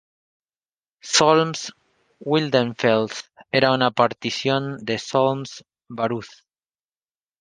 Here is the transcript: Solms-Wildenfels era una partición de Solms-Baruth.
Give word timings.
Solms-Wildenfels 1.03 3.23
era 3.51 3.71
una 3.71 3.91
partición 3.91 4.79
de 4.83 4.97
Solms-Baruth. 4.97 6.43